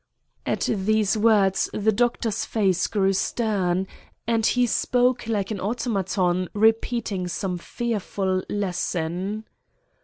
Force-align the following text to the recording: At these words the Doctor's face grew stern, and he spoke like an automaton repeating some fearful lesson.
At 0.47 0.61
these 0.61 1.15
words 1.15 1.69
the 1.73 1.91
Doctor's 1.91 2.43
face 2.43 2.87
grew 2.87 3.13
stern, 3.13 3.85
and 4.25 4.43
he 4.43 4.65
spoke 4.65 5.27
like 5.27 5.51
an 5.51 5.59
automaton 5.59 6.49
repeating 6.55 7.27
some 7.27 7.59
fearful 7.59 8.41
lesson. 8.49 9.45